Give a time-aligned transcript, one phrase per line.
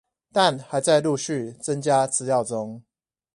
[0.33, 2.81] 但還在陸續增加資料中